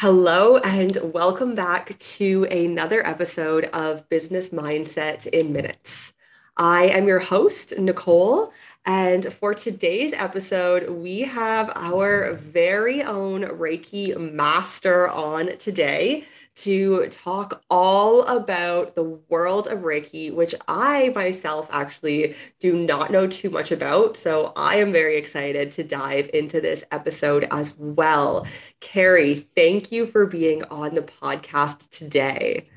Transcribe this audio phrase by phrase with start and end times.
[0.00, 6.12] Hello, and welcome back to another episode of Business Mindset in Minutes.
[6.56, 8.52] I am your host, Nicole,
[8.84, 16.24] and for today's episode, we have our very own Reiki master on today
[16.58, 23.26] to talk all about the world of Reiki, which I myself actually do not know
[23.26, 24.16] too much about.
[24.16, 28.46] So I am very excited to dive into this episode as well.
[28.80, 32.68] Carrie, thank you for being on the podcast today.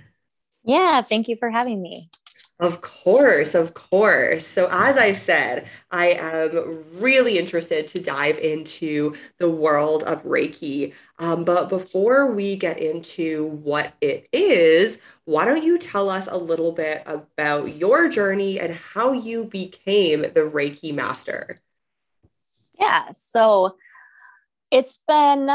[0.63, 2.09] Yeah, thank you for having me.
[2.61, 4.45] Of course, of course.
[4.45, 10.93] So, as I said, I am really interested to dive into the world of Reiki.
[11.17, 16.37] Um, but before we get into what it is, why don't you tell us a
[16.37, 21.61] little bit about your journey and how you became the Reiki master?
[22.79, 23.75] Yeah, so
[24.69, 25.49] it's been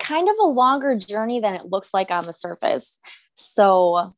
[0.00, 2.98] kind of a longer journey than it looks like on the surface.
[3.36, 4.10] So,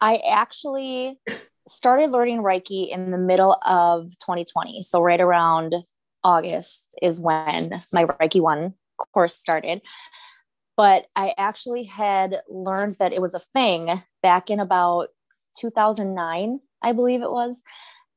[0.00, 1.18] I actually
[1.66, 4.82] started learning Reiki in the middle of 2020.
[4.82, 5.74] So, right around
[6.24, 8.74] August is when my Reiki 1
[9.12, 9.82] course started.
[10.76, 15.08] But I actually had learned that it was a thing back in about
[15.58, 17.62] 2009, I believe it was.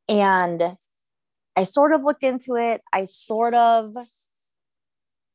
[0.07, 0.75] And
[1.55, 2.81] I sort of looked into it.
[2.93, 3.95] I sort of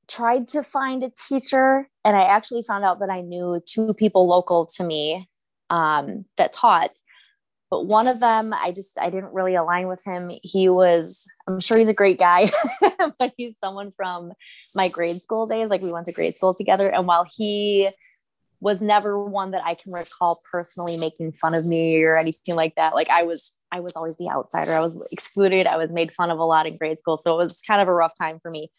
[0.08, 4.28] tried to find a teacher, and I actually found out that I knew two people
[4.28, 5.28] local to me
[5.70, 6.90] um, that taught
[7.70, 10.30] but one of them i just i didn't really align with him.
[10.42, 12.50] He was i'm sure he's a great guy
[13.18, 14.32] but he's someone from
[14.74, 15.68] my grade school days.
[15.68, 17.90] Like we went to grade school together and while he
[18.60, 22.74] was never one that i can recall personally making fun of me or anything like
[22.76, 24.72] that like i was i was always the outsider.
[24.72, 25.66] I was excluded.
[25.66, 27.16] I was made fun of a lot in grade school.
[27.16, 28.70] So it was kind of a rough time for me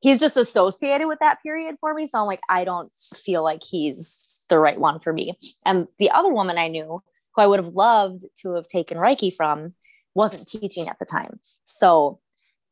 [0.00, 3.62] he's just associated with that period for me so i'm like i don't feel like
[3.62, 5.34] he's the right one for me
[5.64, 7.02] and the other woman i knew
[7.34, 9.74] who I would have loved to have taken Reiki from,
[10.14, 11.40] wasn't teaching at the time.
[11.64, 12.20] So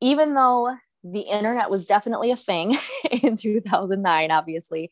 [0.00, 2.77] even though the internet was definitely a thing
[3.22, 4.91] in 2009, obviously,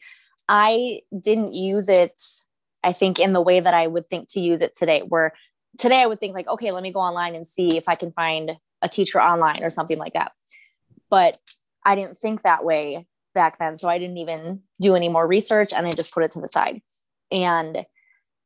[0.49, 2.23] I didn't use it,
[2.85, 5.33] I think, in the way that I would think to use it today, where
[5.79, 8.13] today I would think, like, okay, let me go online and see if I can
[8.13, 8.53] find
[8.83, 10.33] a teacher online or something like that.
[11.11, 11.39] But
[11.87, 13.77] I didn't think that way back then.
[13.77, 16.49] So I didn't even do any more research and I just put it to the
[16.49, 16.83] side.
[17.31, 17.87] And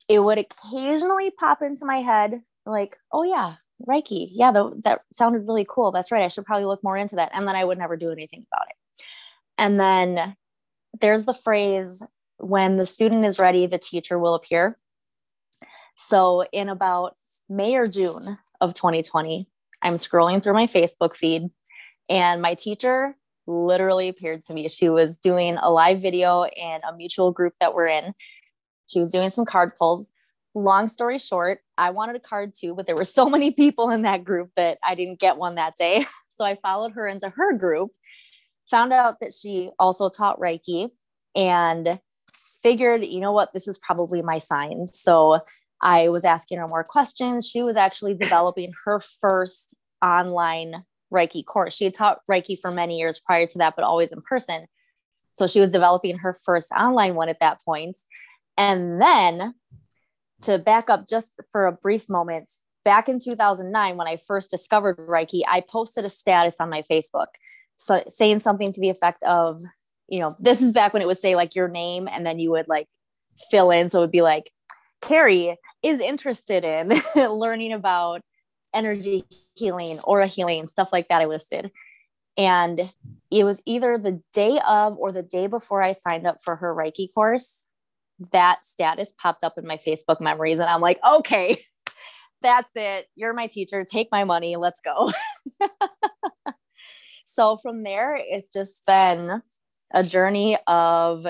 [0.08, 3.54] it would occasionally pop into my head like, oh yeah,
[3.88, 4.28] Reiki.
[4.32, 5.90] Yeah, the, that sounded really cool.
[5.90, 6.24] That's right.
[6.24, 7.30] I should probably look more into that.
[7.32, 9.04] And then I would never do anything about it.
[9.56, 10.36] And then
[11.00, 12.02] there's the phrase
[12.36, 14.78] when the student is ready, the teacher will appear.
[15.94, 17.16] So in about
[17.48, 19.48] May or June of 2020,
[19.82, 21.50] I'm scrolling through my Facebook feed
[22.08, 24.68] and my teacher literally appeared to me.
[24.68, 28.14] She was doing a live video in a mutual group that we're in.
[28.86, 30.12] She was doing some card pulls.
[30.54, 34.02] Long story short, I wanted a card too, but there were so many people in
[34.02, 36.06] that group that I didn't get one that day.
[36.32, 37.90] So I followed her into her group,
[38.70, 40.88] found out that she also taught Reiki,
[41.36, 42.00] and
[42.62, 44.86] figured, you know what, this is probably my sign.
[44.86, 45.40] So
[45.82, 47.46] I was asking her more questions.
[47.46, 51.74] She was actually developing her first online Reiki course.
[51.74, 54.66] She had taught Reiki for many years prior to that, but always in person.
[55.32, 57.96] So she was developing her first online one at that point.
[58.56, 59.54] And then
[60.42, 62.50] to back up just for a brief moment,
[62.84, 67.28] back in 2009, when I first discovered Reiki, I posted a status on my Facebook
[67.80, 69.62] so, saying something to the effect of,
[70.06, 72.50] you know, this is back when it would say like your name and then you
[72.50, 72.86] would like
[73.50, 73.88] fill in.
[73.88, 74.52] So it would be like,
[75.00, 76.92] Carrie is interested in
[77.30, 78.20] learning about
[78.74, 81.22] energy healing, aura healing, stuff like that.
[81.22, 81.70] I listed.
[82.36, 82.80] And
[83.30, 86.74] it was either the day of or the day before I signed up for her
[86.74, 87.66] Reiki course
[88.32, 90.58] that status popped up in my Facebook memories.
[90.58, 91.62] And I'm like, okay,
[92.42, 93.06] that's it.
[93.16, 93.84] You're my teacher.
[93.84, 94.56] Take my money.
[94.56, 95.10] Let's go.
[97.24, 99.42] so from there, it's just been
[99.92, 101.26] a journey of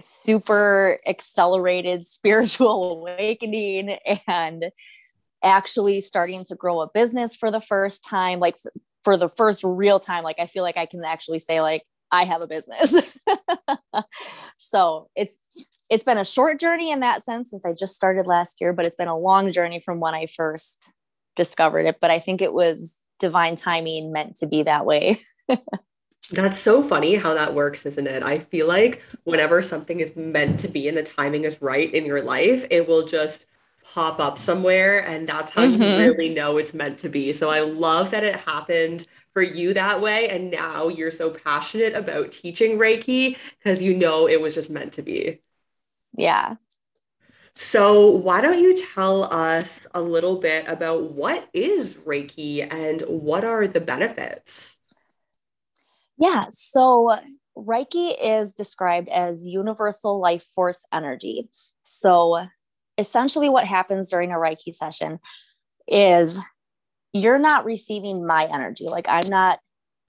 [0.00, 3.96] super accelerated spiritual awakening
[4.26, 4.66] and
[5.42, 8.56] actually starting to grow a business for the first time like
[9.04, 12.24] for, the first real time like i feel like i can actually say like I
[12.24, 12.94] have a business.
[14.56, 15.40] so it's
[15.90, 18.86] it's been a short journey in that sense since I just started last year, but
[18.86, 20.88] it's been a long journey from when I first
[21.36, 21.98] discovered it.
[22.00, 25.20] But I think it was divine timing meant to be that way.
[26.30, 28.22] That's so funny how that works, isn't it?
[28.22, 32.04] I feel like whenever something is meant to be and the timing is right in
[32.04, 33.46] your life, it will just
[33.92, 35.82] pop up somewhere and that's how mm-hmm.
[35.82, 37.32] you really know it's meant to be.
[37.32, 40.28] So I love that it happened for you that way.
[40.28, 44.94] And now you're so passionate about teaching Reiki because you know it was just meant
[44.94, 45.40] to be.
[46.16, 46.56] Yeah.
[47.58, 53.44] So, why don't you tell us a little bit about what is Reiki and what
[53.44, 54.78] are the benefits?
[56.18, 56.42] Yeah.
[56.50, 57.16] So,
[57.56, 61.48] Reiki is described as universal life force energy.
[61.82, 62.46] So,
[62.98, 65.18] essentially, what happens during a Reiki session
[65.88, 66.38] is
[67.12, 68.86] you're not receiving my energy.
[68.86, 69.60] Like, I'm not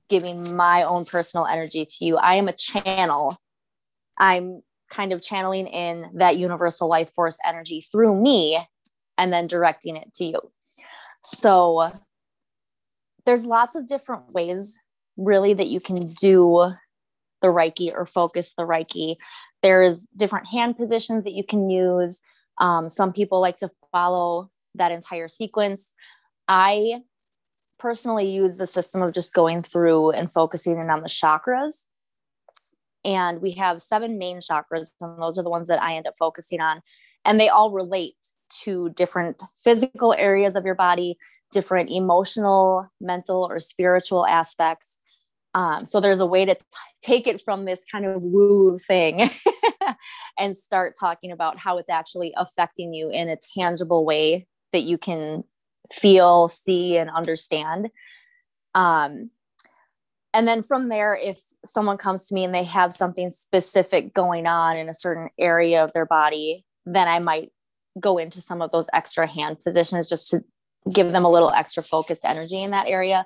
[0.10, 2.18] giving my own personal energy to you.
[2.18, 3.38] I am a channel.
[4.18, 8.58] I'm kind of channeling in that universal life force energy through me
[9.18, 10.40] and then directing it to you.
[11.24, 11.92] So,
[13.26, 14.80] there's lots of different ways,
[15.18, 16.72] really, that you can do
[17.42, 19.18] the Reiki or focus the Reiki.
[19.62, 22.20] There's different hand positions that you can use.
[22.60, 25.92] Um, some people like to follow that entire sequence.
[26.48, 27.02] I
[27.80, 31.86] personally use the system of just going through and focusing in on the chakras.
[33.06, 36.16] And we have seven main chakras, and those are the ones that I end up
[36.18, 36.82] focusing on.
[37.24, 38.16] And they all relate
[38.64, 41.18] to different physical areas of your body,
[41.52, 44.97] different emotional, mental, or spiritual aspects.
[45.58, 46.62] Um, so there's a way to t-
[47.02, 49.28] take it from this kind of woo thing
[50.40, 55.00] and start talking about how it's actually affecting you in a tangible way that you
[55.00, 55.44] can
[55.92, 57.90] feel, see, and understand.
[58.76, 59.32] Um,
[60.32, 64.46] and then from there, if someone comes to me and they have something specific going
[64.46, 67.52] on in a certain area of their body, then I might
[68.00, 70.44] go into some of those extra hand positions just to
[70.94, 73.26] give them a little extra focused energy in that area.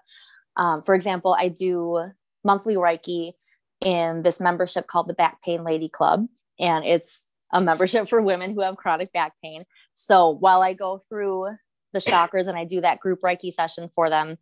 [0.55, 2.11] Um, for example, I do
[2.43, 3.33] monthly Reiki
[3.81, 6.27] in this membership called the Back Pain Lady Club,
[6.59, 9.63] and it's a membership for women who have chronic back pain.
[9.93, 11.49] So while I go through
[11.93, 14.37] the chakras and I do that group Reiki session for them,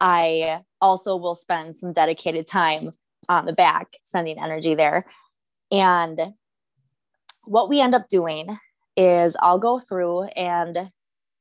[0.00, 2.90] I also will spend some dedicated time
[3.28, 5.06] on the back sending energy there.
[5.70, 6.34] And
[7.44, 8.58] what we end up doing
[8.96, 10.90] is I'll go through and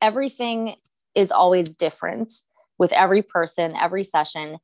[0.01, 0.75] everything
[1.15, 2.31] is always different
[2.77, 4.57] with every person, every session.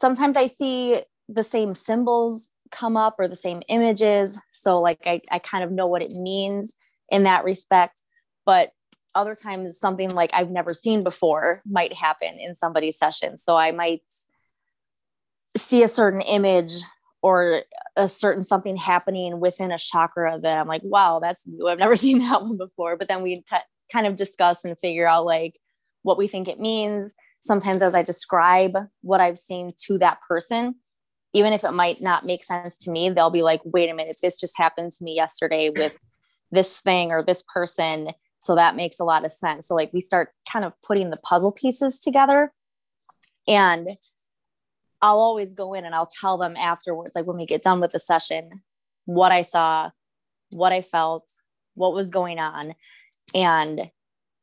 [0.00, 4.38] Sometimes I see the same symbols come up or the same images.
[4.52, 6.74] So, like, I, I kind of know what it means
[7.10, 8.02] in that respect.
[8.46, 8.70] But
[9.14, 13.36] other times something like I've never seen before might happen in somebody's session.
[13.36, 14.02] So I might
[15.56, 16.72] see a certain image
[17.22, 17.62] or
[17.96, 21.68] a certain something happening within a chakra that I'm like, wow, that's new.
[21.68, 22.96] I've never seen that one before.
[22.96, 23.56] But then we t-
[23.92, 25.58] kind of discuss and figure out like
[26.02, 27.14] what we think it means.
[27.40, 30.76] Sometimes as I describe what I've seen to that person,
[31.32, 34.16] even if it might not make sense to me, they'll be like, wait a minute,
[34.22, 35.98] this just happened to me yesterday with
[36.50, 38.10] this thing or this person
[38.40, 39.68] so that makes a lot of sense.
[39.68, 42.52] So, like, we start kind of putting the puzzle pieces together.
[43.46, 43.86] And
[45.02, 47.92] I'll always go in and I'll tell them afterwards, like, when we get done with
[47.92, 48.62] the session,
[49.04, 49.90] what I saw,
[50.50, 51.30] what I felt,
[51.74, 52.74] what was going on,
[53.34, 53.90] and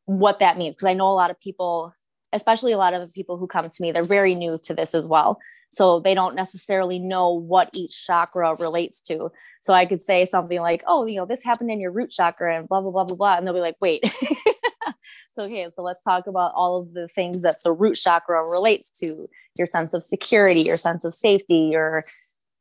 [0.05, 0.75] what that means.
[0.75, 1.93] Because I know a lot of people,
[2.37, 4.95] especially a lot of the people who come to me, they're very new to this
[4.95, 5.39] as well.
[5.69, 9.31] So they don't necessarily know what each chakra relates to.
[9.61, 12.57] So I could say something like, oh, you know, this happened in your root chakra
[12.57, 13.37] and blah, blah, blah, blah, blah.
[13.37, 14.05] And they'll be like, wait.
[15.33, 18.89] so, okay, so let's talk about all of the things that the root chakra relates
[19.01, 22.05] to your sense of security, your sense of safety, your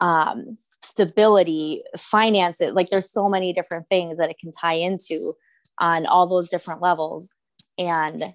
[0.01, 2.75] um, stability, finances.
[2.75, 5.35] Like there's so many different things that it can tie into
[5.79, 7.35] on all those different levels.
[7.79, 8.35] And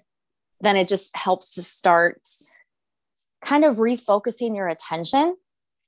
[0.62, 2.26] then it just helps to start
[3.44, 5.36] kind of refocusing your attention.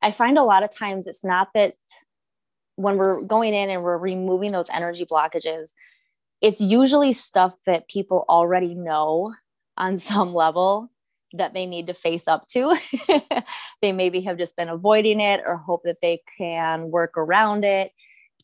[0.02, 1.74] I find a lot of times it's not that
[2.76, 5.70] when we're going in and we're removing those energy blockages,
[6.42, 9.32] it's usually stuff that people already know
[9.78, 10.90] on some level
[11.32, 12.76] that they need to face up to.
[13.82, 17.92] they maybe have just been avoiding it or hope that they can work around it.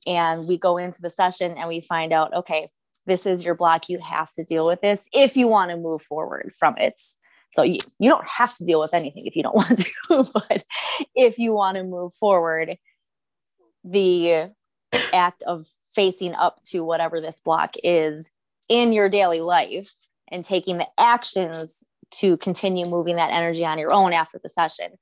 [0.06, 2.66] And we go into the session and we find out, okay,
[3.10, 3.88] this is your block.
[3.88, 7.02] You have to deal with this if you want to move forward from it.
[7.50, 10.62] So you, you don't have to deal with anything if you don't want to, but
[11.16, 12.76] if you want to move forward,
[13.84, 14.50] the
[15.12, 18.30] act of facing up to whatever this block is
[18.68, 19.92] in your daily life
[20.30, 24.92] and taking the actions to continue moving that energy on your own after the session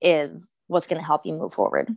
[0.00, 1.88] is what's going to help you move forward.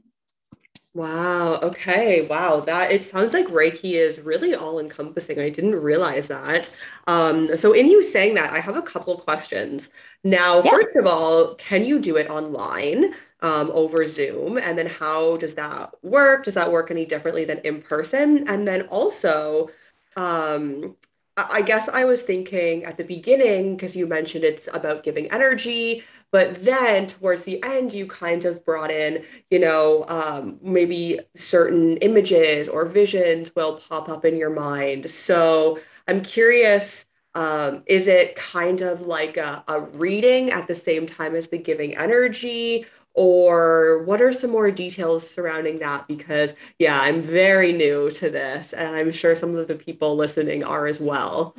[0.93, 1.59] Wow.
[1.61, 2.25] Okay.
[2.27, 2.61] Wow.
[2.61, 5.39] That it sounds like Reiki is really all encompassing.
[5.39, 6.87] I didn't realize that.
[7.07, 9.89] Um, so in you saying that, I have a couple questions.
[10.23, 10.71] Now, yeah.
[10.71, 13.13] first of all, can you do it online?
[13.41, 14.57] um, over Zoom?
[14.57, 16.45] And then how does that work?
[16.45, 18.47] Does that work any differently than in person?
[18.47, 19.69] And then also,
[20.15, 20.95] um,
[21.37, 26.03] I guess I was thinking at the beginning, because you mentioned it's about giving energy,
[26.31, 31.97] But then towards the end, you kind of brought in, you know, um, maybe certain
[31.97, 35.09] images or visions will pop up in your mind.
[35.09, 41.07] So I'm curious, um, is it kind of like a, a reading at the same
[41.07, 42.85] time as the giving energy?
[43.15, 46.07] Or what are some more details surrounding that?
[46.07, 50.63] Because, yeah, I'm very new to this, and I'm sure some of the people listening
[50.63, 51.55] are as well.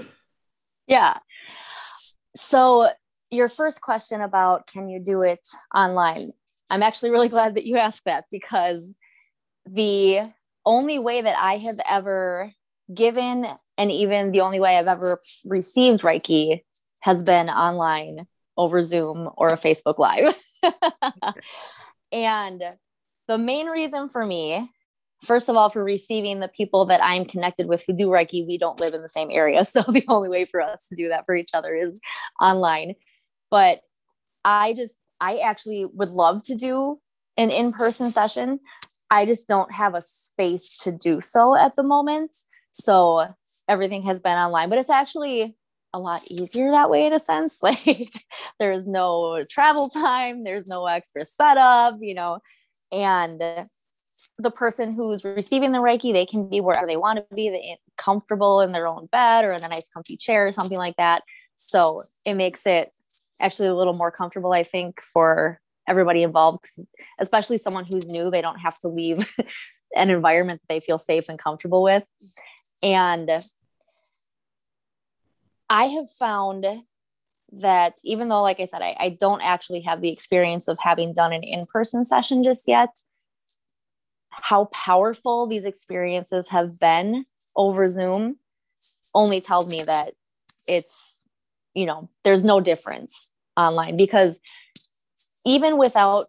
[0.86, 1.18] Yeah.
[2.36, 2.90] So,
[3.30, 6.32] your first question about can you do it online?
[6.68, 8.94] I'm actually really glad that you asked that because
[9.66, 10.20] the
[10.64, 12.52] only way that I have ever
[12.92, 13.46] given,
[13.78, 16.62] and even the only way I've ever received Reiki
[17.00, 20.36] has been online over Zoom or a Facebook Live.
[22.12, 22.62] and
[23.26, 24.70] the main reason for me,
[25.22, 28.58] first of all, for receiving the people that I'm connected with who do Reiki, we
[28.58, 29.64] don't live in the same area.
[29.70, 32.00] So the only way for us to do that for each other is
[32.40, 32.94] online.
[33.50, 33.80] But
[34.44, 37.00] I just, I actually would love to do
[37.36, 38.60] an in person session.
[39.10, 42.36] I just don't have a space to do so at the moment.
[42.72, 43.26] So
[43.68, 45.56] everything has been online, but it's actually
[45.92, 47.60] a lot easier that way in a sense.
[47.62, 48.12] Like
[48.58, 52.38] there's no travel time, there's no extra setup, you know,
[52.92, 53.40] and
[54.38, 57.76] the person who's receiving the Reiki, they can be wherever they want to be, they
[57.96, 61.22] comfortable in their own bed or in a nice comfy chair or something like that.
[61.56, 62.90] So it makes it
[63.40, 66.66] actually a little more comfortable, I think, for everybody involved,
[67.18, 69.34] especially someone who's new, they don't have to leave
[69.96, 72.04] an environment that they feel safe and comfortable with.
[72.82, 73.30] And
[75.68, 76.66] I have found
[77.52, 81.12] that even though, like I said, I, I don't actually have the experience of having
[81.12, 82.90] done an in person session just yet,
[84.30, 87.24] how powerful these experiences have been
[87.56, 88.36] over Zoom
[89.14, 90.14] only tells me that
[90.66, 91.19] it's,
[91.74, 94.40] you know, there's no difference online because
[95.44, 96.26] even without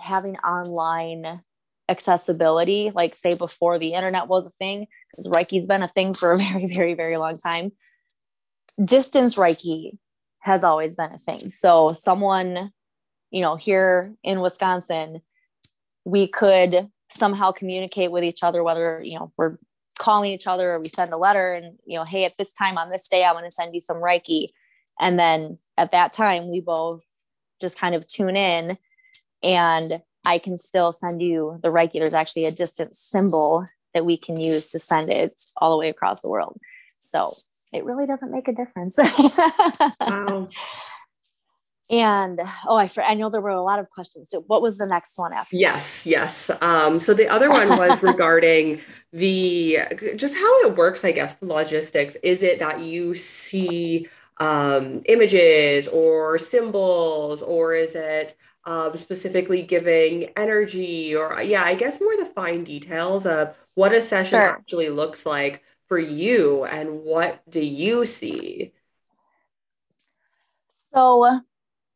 [0.00, 1.42] having online
[1.88, 6.32] accessibility, like say before the internet was a thing, because Reiki's been a thing for
[6.32, 7.72] a very, very, very long time.
[8.82, 9.98] Distance Reiki
[10.40, 11.50] has always been a thing.
[11.50, 12.72] So someone,
[13.30, 15.20] you know, here in Wisconsin,
[16.04, 19.58] we could somehow communicate with each other, whether, you know, we're
[19.98, 22.78] calling each other or we send a letter and, you know, hey, at this time
[22.78, 24.46] on this day, I want to send you some Reiki.
[25.00, 27.04] And then at that time, we both
[27.60, 28.78] just kind of tune in
[29.42, 31.94] and I can still send you the Reiki.
[31.94, 33.64] There's actually a distance symbol
[33.94, 36.60] that we can use to send it all the way across the world.
[37.00, 37.32] So
[37.72, 38.98] it really doesn't make a difference.
[40.00, 40.46] wow.
[41.90, 44.28] And oh, I, I know there were a lot of questions.
[44.28, 45.56] So, what was the next one after?
[45.56, 46.50] Yes, yes.
[46.60, 49.78] Um, so the other one was regarding the
[50.16, 51.02] just how it works.
[51.02, 52.14] I guess the logistics.
[52.22, 54.06] Is it that you see
[54.40, 58.36] um, images or symbols, or is it
[58.68, 64.00] um, specifically giving energy or yeah i guess more the fine details of what a
[64.00, 64.42] session sure.
[64.42, 68.72] actually looks like for you and what do you see
[70.92, 71.40] so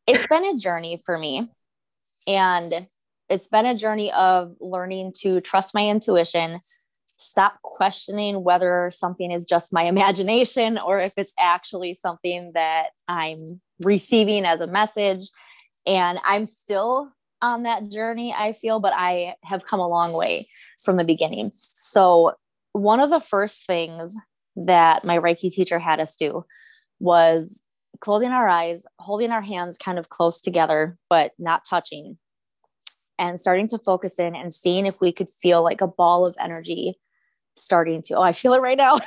[0.06, 1.50] it's been a journey for me
[2.26, 2.87] and
[3.28, 6.58] it's been a journey of learning to trust my intuition
[7.23, 13.61] stop questioning whether something is just my imagination or if it's actually something that i'm
[13.85, 15.25] receiving as a message
[15.87, 20.47] and I'm still on that journey, I feel, but I have come a long way
[20.83, 21.50] from the beginning.
[21.61, 22.35] So,
[22.73, 24.17] one of the first things
[24.57, 26.45] that my Reiki teacher had us do
[27.00, 27.62] was
[28.00, 32.17] closing our eyes, holding our hands kind of close together, but not touching,
[33.19, 36.35] and starting to focus in and seeing if we could feel like a ball of
[36.41, 36.99] energy
[37.56, 38.99] starting to, oh, I feel it right now.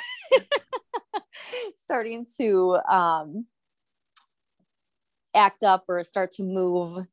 [1.84, 3.46] starting to um,
[5.36, 7.06] act up or start to move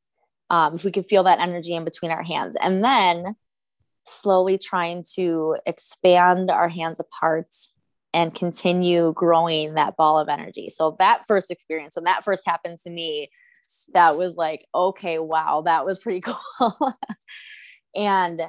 [0.50, 2.56] um, if we could feel that energy in between our hands.
[2.60, 3.36] And then
[4.04, 7.54] slowly trying to expand our hands apart
[8.14, 10.68] and continue growing that ball of energy.
[10.68, 13.30] So that first experience when that first happened to me
[13.94, 16.20] that was like okay wow that was pretty
[16.58, 16.94] cool.
[17.94, 18.40] And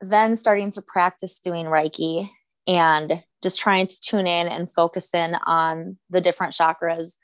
[0.00, 2.28] then starting to practice doing reiki
[2.66, 7.14] and just trying to tune in and focus in on the different chakras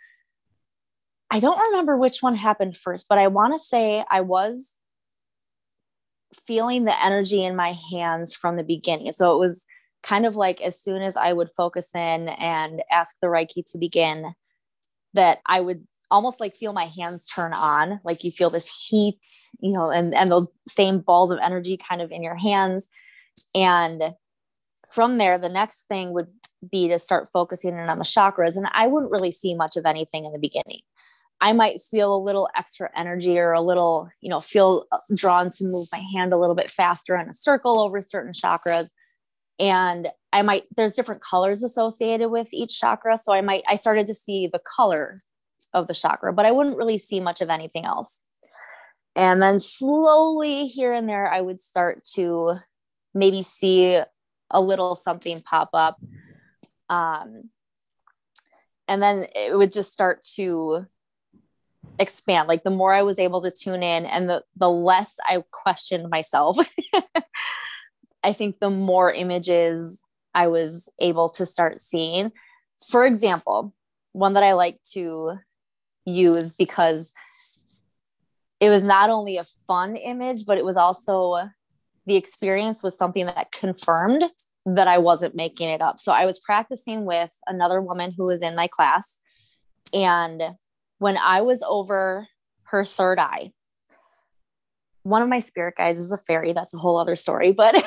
[1.33, 4.79] I don't remember which one happened first, but I want to say I was
[6.47, 9.12] feeling the energy in my hands from the beginning.
[9.12, 9.64] So it was
[10.02, 13.79] kind of like as soon as I would focus in and ask the Reiki to
[13.79, 14.35] begin,
[15.14, 19.26] that I would almost like feel my hands turn on, like you feel this heat,
[19.61, 22.88] you know, and, and those same balls of energy kind of in your hands.
[23.54, 24.14] And
[24.90, 26.28] from there, the next thing would
[26.71, 28.57] be to start focusing in on the chakras.
[28.57, 30.81] And I wouldn't really see much of anything in the beginning.
[31.40, 35.50] I might feel a little extra energy or a little, you know, feel uh, drawn
[35.50, 38.90] to move my hand a little bit faster in a circle over certain chakras.
[39.59, 43.19] And I might, there's different colors associated with each chakra.
[43.19, 45.19] So I might, I started to see the color
[45.75, 48.23] of the chakra, but I wouldn't really see much of anything else.
[49.14, 52.52] And then slowly here and there, I would start to
[53.14, 54.00] maybe see
[54.50, 56.00] a little something pop up.
[56.88, 57.50] Um,
[58.88, 60.87] and then it would just start to
[61.99, 65.43] expand like the more i was able to tune in and the the less i
[65.50, 66.57] questioned myself
[68.23, 70.02] i think the more images
[70.35, 72.33] i was able to start seeing
[72.88, 73.75] for example
[74.12, 75.33] one that i like to
[76.04, 77.12] use because
[78.61, 81.49] it was not only a fun image but it was also
[82.06, 84.25] the experience was something that confirmed
[84.66, 88.42] that i wasn't making it up so i was practicing with another woman who was
[88.42, 89.21] in my class
[89.92, 90.42] and
[90.99, 92.28] when I was over
[92.64, 93.52] her third eye,
[95.02, 96.52] one of my spirit guides is a fairy.
[96.52, 97.50] That's a whole other story.
[97.52, 97.85] But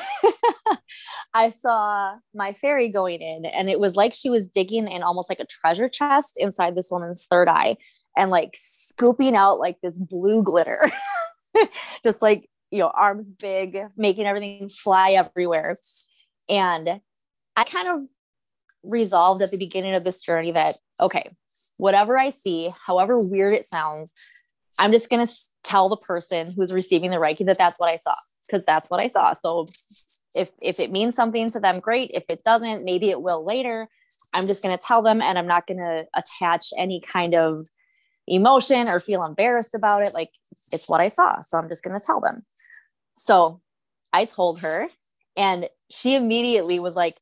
[1.34, 5.30] I saw my fairy going in, and it was like she was digging in almost
[5.30, 7.76] like a treasure chest inside this woman's third eye
[8.16, 10.90] and like scooping out like this blue glitter,
[12.04, 15.76] just like, you know, arms big, making everything fly everywhere.
[16.48, 17.00] And
[17.56, 18.02] I kind of
[18.82, 21.30] resolved at the beginning of this journey that, okay,
[21.76, 24.12] whatever I see, however weird it sounds,
[24.78, 25.32] I'm just going to
[25.64, 28.14] tell the person who's receiving the Reiki that that's what I saw
[28.46, 29.32] because that's what I saw.
[29.32, 29.66] So
[30.34, 32.10] if if it means something to them, great.
[32.12, 33.88] If it doesn't, maybe it will later.
[34.34, 37.66] I'm just going to tell them and I'm not going to attach any kind of
[38.26, 40.14] emotion or feel embarrassed about it.
[40.14, 40.30] Like
[40.72, 41.40] it's what I saw.
[41.40, 42.44] So I'm just going to tell them.
[43.16, 43.60] So
[44.12, 44.88] I told her
[45.36, 47.16] and she immediately was like,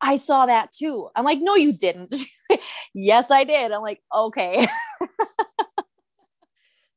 [0.00, 1.08] I saw that too.
[1.14, 2.14] I'm like, no, you didn't.
[2.94, 3.70] yes, I did.
[3.70, 4.66] I'm like, okay.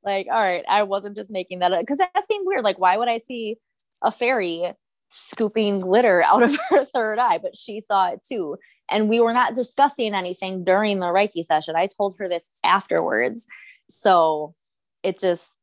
[0.04, 2.64] like, all right, I wasn't just making that up because that seemed weird.
[2.64, 3.58] Like, why would I see
[4.02, 4.74] a fairy
[5.10, 7.40] scooping glitter out of her third eye?
[7.40, 8.58] But she saw it too.
[8.90, 11.76] And we were not discussing anything during the Reiki session.
[11.76, 13.46] I told her this afterwards.
[13.90, 14.54] So
[15.04, 15.58] it just,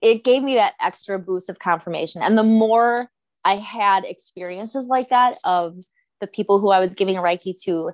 [0.00, 2.22] it gave me that extra boost of confirmation.
[2.22, 3.10] And the more
[3.44, 5.78] I had experiences like that of
[6.20, 7.92] the people who I was giving Reiki to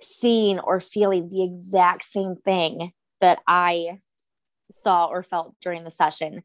[0.00, 3.98] seeing or feeling the exact same thing that I
[4.72, 6.42] saw or felt during the session.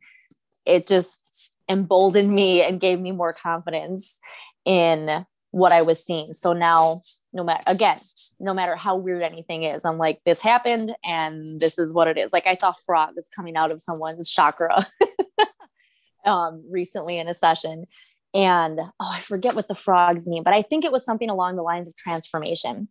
[0.65, 4.19] It just emboldened me and gave me more confidence
[4.65, 6.33] in what I was seeing.
[6.33, 7.01] So now,
[7.33, 7.97] no matter again,
[8.39, 12.17] no matter how weird anything is, I'm like, this happened and this is what it
[12.17, 12.33] is.
[12.33, 14.87] Like I saw frogs coming out of someone's chakra
[16.25, 17.85] um, recently in a session.
[18.33, 21.55] And oh, I forget what the frogs mean, but I think it was something along
[21.55, 22.89] the lines of transformation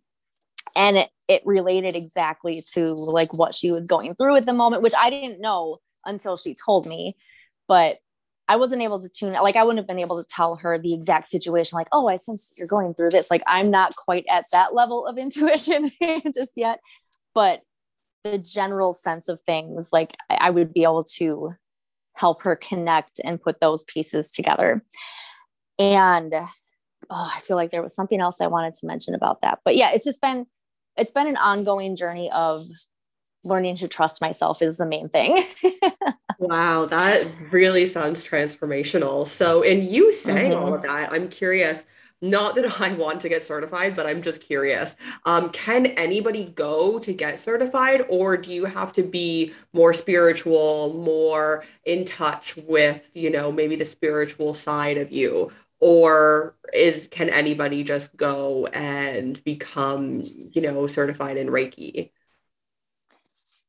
[0.75, 4.83] and it, it related exactly to like what she was going through at the moment
[4.83, 7.17] which i didn't know until she told me
[7.69, 7.99] but
[8.49, 10.95] i wasn't able to tune like i wouldn't have been able to tell her the
[10.95, 13.31] exact situation like oh i sense you're going through this.
[13.31, 15.91] Like i'm not quite at that level of intuition
[16.35, 16.81] just yet
[17.35, 17.63] but
[18.25, 21.55] the general sense of things like i would be able to
[22.15, 24.83] help her connect and put those pieces together.
[25.79, 29.61] And oh, i feel like there was something else i wanted to mention about that.
[29.65, 30.47] But yeah it's just been
[30.97, 32.67] it's been an ongoing journey of
[33.45, 35.45] learning to trust myself is the main thing.
[36.39, 39.27] wow, that really sounds transformational.
[39.27, 40.63] So, in you saying mm-hmm.
[40.63, 41.85] all of that, I'm curious.
[42.23, 44.97] Not that I want to get certified, but I'm just curious.
[45.27, 50.95] Um, can anybody go to get certified, or do you have to be more spiritual,
[50.95, 55.53] more in touch with, you know, maybe the spiritual side of you?
[55.81, 60.23] or is can anybody just go and become
[60.55, 62.11] you know certified in reiki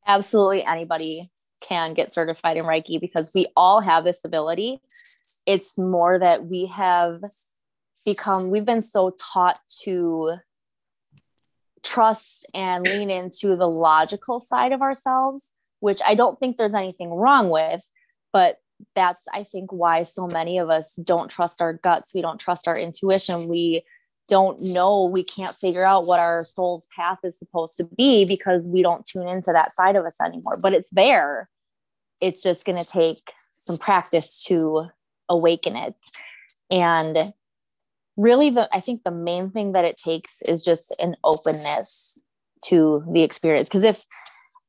[0.05, 1.29] absolutely anybody
[1.61, 4.81] can get certified in reiki because we all have this ability.
[5.45, 7.21] It's more that we have
[8.05, 10.35] become we've been so taught to
[11.83, 17.09] trust and lean into the logical side of ourselves which i don't think there's anything
[17.11, 17.81] wrong with
[18.31, 18.59] but
[18.95, 22.13] that's i think why so many of us don't trust our guts.
[22.13, 23.47] We don't trust our intuition.
[23.47, 23.83] We
[24.27, 28.67] don't know we can't figure out what our soul's path is supposed to be because
[28.67, 30.57] we don't tune into that side of us anymore.
[30.61, 31.49] But it's there.
[32.19, 34.87] It's just going to take some practice to
[35.29, 35.95] awaken it.
[36.69, 37.33] And
[38.17, 42.23] really the i think the main thing that it takes is just an openness
[42.65, 43.69] to the experience.
[43.69, 44.03] Because if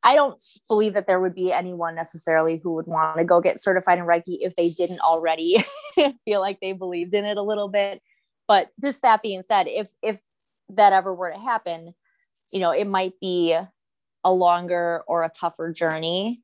[0.04, 3.60] I don't believe that there would be anyone necessarily who would want to go get
[3.60, 5.64] certified in Reiki if they didn't already
[6.24, 8.00] feel like they believed in it a little bit.
[8.48, 10.20] But just that being said, if if
[10.70, 11.94] that ever were to happen,
[12.50, 13.56] you know, it might be
[14.24, 16.42] a longer or a tougher journey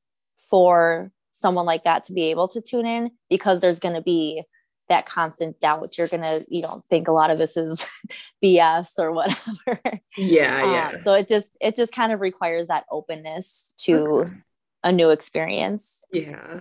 [0.49, 4.43] for someone like that to be able to tune in because there's going to be
[4.89, 5.97] that constant doubt.
[5.97, 7.85] You're going to you know think a lot of this is
[8.45, 10.01] bs or whatever.
[10.17, 11.03] Yeah um, yeah.
[11.03, 14.31] so it just it just kind of requires that openness to okay.
[14.85, 16.05] a new experience.
[16.13, 16.55] Yeah.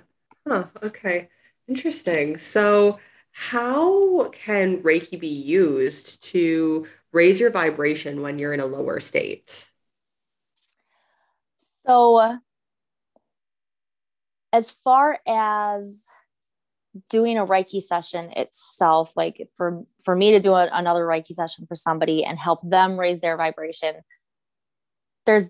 [0.48, 1.30] Huh okay.
[1.68, 2.38] Interesting.
[2.38, 3.00] So
[3.34, 9.70] how can reiki be used to raise your vibration when you're in a lower state?
[11.86, 12.40] So
[14.54, 16.06] as far as
[17.10, 21.66] doing a reiki session itself like for for me to do a, another reiki session
[21.66, 23.96] for somebody and help them raise their vibration
[25.26, 25.50] there's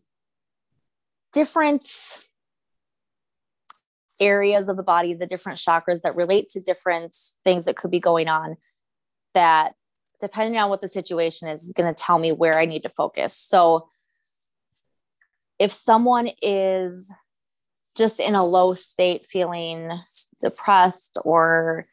[1.34, 1.86] different
[4.20, 8.00] areas of the body the different chakras that relate to different things that could be
[8.00, 8.56] going on
[9.34, 9.74] that
[10.22, 12.90] depending on what the situation is is going to tell me where i need to
[12.90, 13.36] focus.
[13.36, 13.90] So
[15.60, 17.12] if someone is
[17.96, 19.92] just in a low state, feeling
[20.42, 21.86] depressed or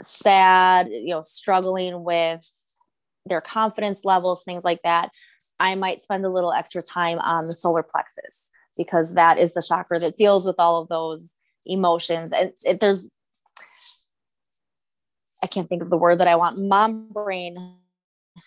[0.00, 2.48] sad, you know, struggling with
[3.24, 5.10] their confidence levels, things like that,
[5.58, 9.62] I might spend a little extra time on the solar plexus because that is the
[9.62, 11.34] chakra that deals with all of those
[11.66, 12.32] emotions.
[12.32, 13.10] And it, there's,
[15.42, 17.56] I can't think of the word that I want, mom brain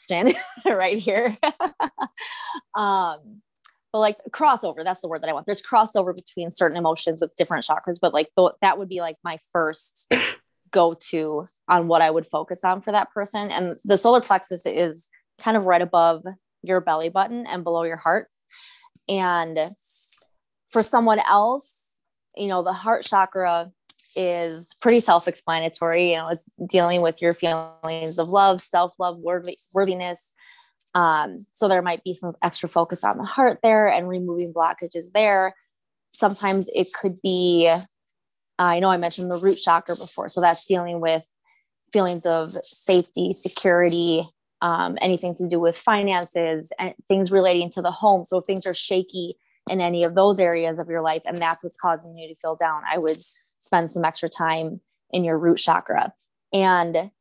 [0.66, 1.38] right here.
[2.76, 3.42] um,
[3.92, 7.36] but like crossover that's the word that i want there's crossover between certain emotions with
[7.38, 10.12] different chakras but like th- that would be like my first
[10.72, 14.66] go to on what i would focus on for that person and the solar plexus
[14.66, 16.24] is kind of right above
[16.62, 18.28] your belly button and below your heart
[19.08, 19.58] and
[20.70, 21.89] for someone else
[22.36, 23.72] you know the heart chakra
[24.16, 29.20] is pretty self-explanatory you know it's dealing with your feelings of love self-love
[29.74, 30.34] worthiness
[30.96, 35.12] um, so there might be some extra focus on the heart there and removing blockages
[35.14, 35.56] there.
[36.10, 37.84] Sometimes it could be, uh,
[38.58, 40.30] I know I mentioned the root chakra before.
[40.30, 41.24] So that's dealing with
[41.94, 44.28] feelings of safety, security,
[44.62, 48.26] um, anything to do with finances and things relating to the home.
[48.26, 49.32] So if things are shaky
[49.70, 52.56] in any of those areas of your life and that's what's causing you to feel
[52.56, 53.18] down, I would
[53.60, 56.14] spend some extra time in your root chakra.
[56.54, 57.12] And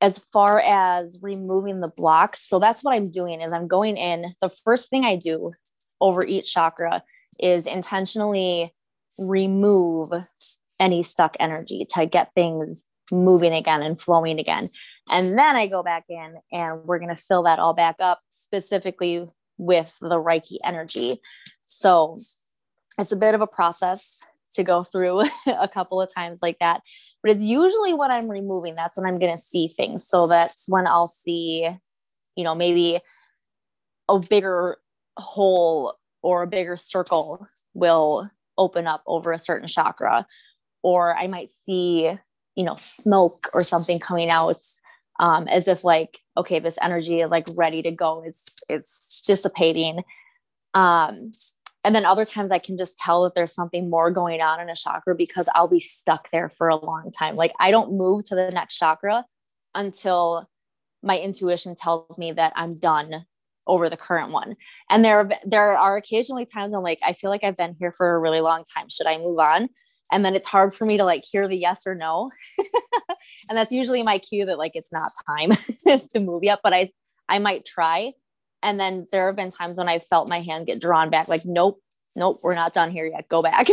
[0.00, 4.34] as far as removing the blocks so that's what i'm doing is i'm going in
[4.42, 5.52] the first thing i do
[6.00, 7.02] over each chakra
[7.40, 8.74] is intentionally
[9.18, 10.10] remove
[10.78, 14.68] any stuck energy to get things moving again and flowing again
[15.10, 18.20] and then i go back in and we're going to fill that all back up
[18.28, 19.26] specifically
[19.58, 21.20] with the reiki energy
[21.64, 22.16] so
[22.98, 24.20] it's a bit of a process
[24.52, 26.80] to go through a couple of times like that
[27.24, 30.06] but it's usually when I'm removing, that's when I'm going to see things.
[30.06, 31.66] So that's when I'll see,
[32.36, 33.00] you know, maybe
[34.10, 34.76] a bigger
[35.16, 40.26] hole or a bigger circle will open up over a certain chakra.
[40.82, 42.12] Or I might see,
[42.56, 44.58] you know, smoke or something coming out
[45.20, 48.22] um, as if like, okay, this energy is like ready to go.
[48.26, 50.02] It's, it's dissipating.
[50.74, 51.32] Um,
[51.84, 54.70] and then other times I can just tell that there's something more going on in
[54.70, 57.36] a chakra because I'll be stuck there for a long time.
[57.36, 59.24] Like I don't move to the next chakra
[59.74, 60.48] until
[61.02, 63.26] my intuition tells me that I'm done
[63.66, 64.56] over the current one.
[64.88, 68.14] And there there are occasionally times I'm like I feel like I've been here for
[68.14, 68.88] a really long time.
[68.88, 69.68] Should I move on?
[70.12, 72.30] And then it's hard for me to like hear the yes or no.
[73.48, 75.50] and that's usually my cue that like it's not time
[76.10, 76.90] to move yet, but I
[77.28, 78.12] I might try
[78.64, 81.44] and then there have been times when I felt my hand get drawn back, like,
[81.44, 81.80] nope,
[82.16, 83.28] nope, we're not done here yet.
[83.28, 83.68] Go back.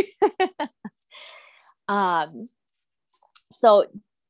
[1.88, 2.44] um,
[3.50, 3.86] so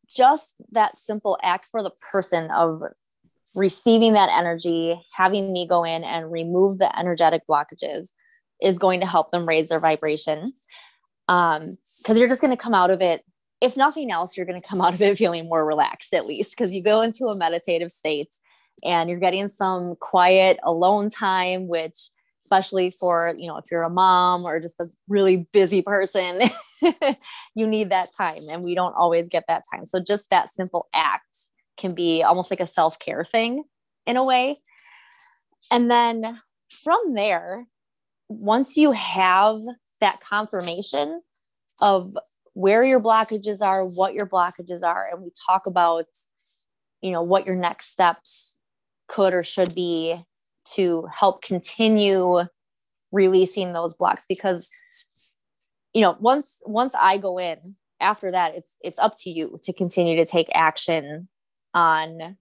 [0.09, 2.81] just that simple act for the person of
[3.57, 8.13] receiving that energy, having me go in and remove the energetic blockages
[8.63, 10.53] is going to help them raise their vibration.
[11.29, 13.25] Um, because you're just going to come out of it.
[13.61, 16.57] If nothing else, you're going to come out of it feeling more relaxed, at least,
[16.57, 18.35] because you go into a meditative state
[18.85, 22.11] and you're getting some quiet alone time which
[22.43, 26.41] especially for you know if you're a mom or just a really busy person
[27.55, 30.89] you need that time and we don't always get that time so just that simple
[30.95, 33.63] act can be almost like a self-care thing
[34.07, 34.59] in a way
[35.71, 36.39] and then
[36.83, 37.67] from there
[38.29, 39.61] once you have
[40.03, 41.23] that confirmation
[41.81, 42.17] of
[42.55, 46.07] where your blockages are what your blockages are and we talk about
[47.01, 48.59] you know what your next steps
[49.09, 50.17] could or should be
[50.65, 52.41] to help continue
[53.11, 54.71] releasing those blocks because
[55.95, 57.59] you know once once i go in
[58.01, 61.29] after that it's it's up to you to continue to take action
[61.75, 62.37] on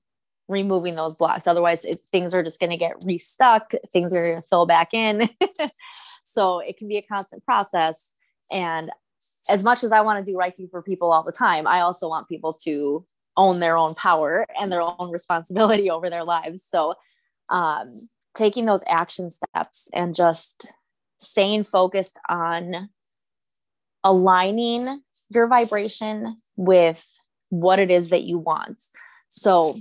[0.51, 1.47] removing those blocks.
[1.47, 4.93] Otherwise it, things are just going to get restuck things are going to fill back
[4.93, 5.29] in
[6.23, 8.13] so it can be a constant process
[8.51, 8.89] and
[9.49, 12.07] as much as i want to do reiki for people all the time i also
[12.07, 13.05] want people to
[13.37, 16.95] own their own power and their own responsibility over their lives so
[17.49, 17.91] um,
[18.35, 20.71] taking those action steps and just
[21.19, 22.89] staying focused on
[24.03, 27.03] aligning your vibration with
[27.49, 28.81] what it is that you want.
[29.29, 29.77] So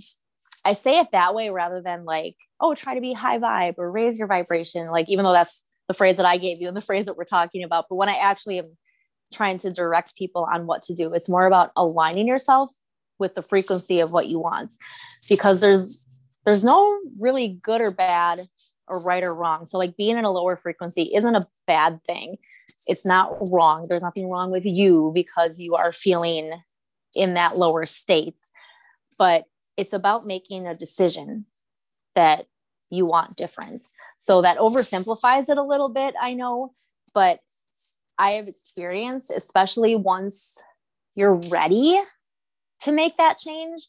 [0.64, 3.90] I say it that way rather than like, oh, try to be high vibe or
[3.90, 4.88] raise your vibration.
[4.90, 7.24] Like, even though that's the phrase that I gave you and the phrase that we're
[7.24, 7.86] talking about.
[7.88, 8.76] But when I actually am
[9.34, 12.70] trying to direct people on what to do, it's more about aligning yourself
[13.18, 14.72] with the frequency of what you want
[15.28, 16.06] because there's
[16.46, 18.46] there's no really good or bad
[18.86, 19.66] or right or wrong.
[19.66, 22.36] So like being in a lower frequency isn't a bad thing.
[22.86, 23.86] It's not wrong.
[23.88, 26.52] There's nothing wrong with you because you are feeling
[27.16, 28.36] in that lower state.
[29.18, 31.46] But it's about making a decision
[32.14, 32.46] that
[32.90, 33.92] you want difference.
[34.18, 36.74] So that oversimplifies it a little bit, I know,
[37.14, 37.40] but
[38.18, 40.60] I have experienced, especially once
[41.14, 42.00] you're ready
[42.82, 43.82] to make that change,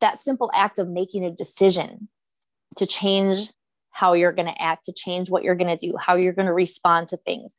[0.00, 2.08] that simple act of making a decision
[2.76, 3.50] to change
[3.90, 6.46] how you're going to act, to change what you're going to do, how you're going
[6.46, 7.54] to respond to things.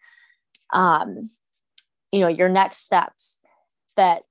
[0.73, 1.19] Um,
[2.11, 3.39] you know, your next steps
[3.95, 4.23] that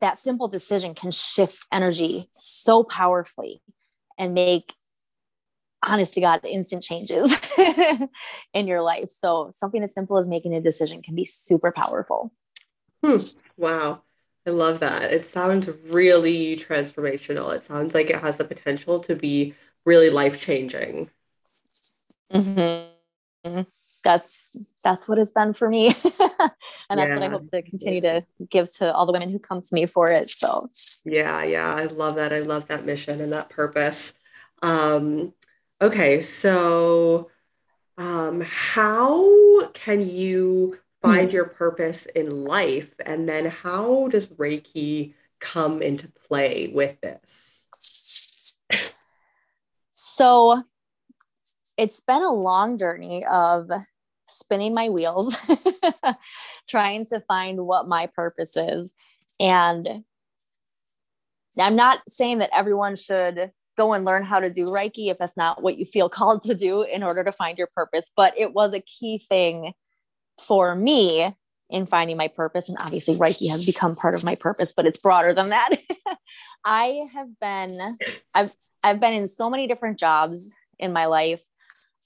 [0.00, 3.60] that simple decision can shift energy so powerfully
[4.16, 4.74] and make
[5.86, 7.34] honest to God instant changes
[8.54, 9.10] in your life.
[9.10, 12.32] So something as simple as making a decision can be super powerful.
[13.04, 13.16] Hmm.
[13.56, 14.02] Wow.
[14.46, 15.12] I love that.
[15.12, 17.54] It sounds really transformational.
[17.54, 21.10] It sounds like it has the potential to be really life changing.
[22.32, 23.62] Mm-hmm.
[24.04, 27.14] That's that's what it's been for me, and that's yeah.
[27.14, 29.86] what I hope to continue to give to all the women who come to me
[29.86, 30.30] for it.
[30.30, 30.66] So
[31.04, 32.32] yeah, yeah, I love that.
[32.32, 34.14] I love that mission and that purpose.
[34.62, 35.34] Um,
[35.80, 37.30] okay, so
[37.96, 41.34] um, how can you find hmm.
[41.34, 47.66] your purpose in life, and then how does Reiki come into play with this?
[49.92, 50.62] So
[51.76, 53.70] it's been a long journey of
[54.26, 55.36] spinning my wheels,
[56.68, 58.94] trying to find what my purpose is.
[59.38, 60.04] And
[61.58, 65.36] I'm not saying that everyone should go and learn how to do Reiki if that's
[65.36, 68.10] not what you feel called to do in order to find your purpose.
[68.14, 69.72] But it was a key thing
[70.38, 71.34] for me
[71.70, 72.68] in finding my purpose.
[72.68, 75.70] And obviously, Reiki has become part of my purpose, but it's broader than that.
[76.64, 77.96] I have been,
[78.34, 81.42] I've, I've been in so many different jobs in my life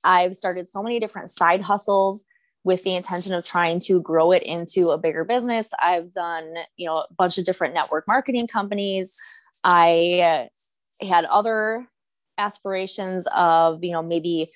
[0.04, 2.24] I've started so many different side hustles
[2.64, 5.70] with the intention of trying to grow it into a bigger business.
[5.80, 9.16] I've done, you know, a bunch of different network marketing companies.
[9.64, 10.48] I
[11.06, 11.86] had other
[12.38, 14.48] aspirations of, you know, maybe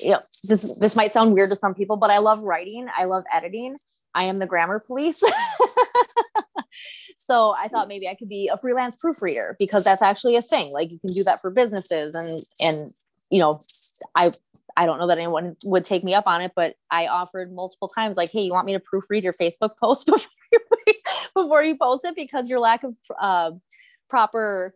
[0.00, 2.88] you know, this this might sound weird to some people, but I love writing.
[2.96, 3.76] I love editing.
[4.14, 5.22] I am the grammar police.
[7.18, 10.72] so I thought maybe I could be a freelance proofreader because that's actually a thing.
[10.72, 12.92] Like you can do that for businesses and and
[13.30, 13.60] you know,
[14.14, 14.32] I
[14.76, 17.88] I don't know that anyone would take me up on it, but I offered multiple
[17.88, 20.06] times, like, hey, you want me to proofread your Facebook post
[20.52, 20.94] before you,
[21.34, 23.52] before you post it because your lack of uh,
[24.08, 24.74] proper,